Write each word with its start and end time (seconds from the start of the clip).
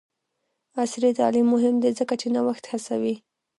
عصري 0.81 1.09
تعلیم 1.19 1.47
مهم 1.55 1.75
دی 1.83 1.91
ځکه 1.99 2.13
چې 2.21 2.27
نوښت 2.35 2.63
هڅوي. 2.71 3.15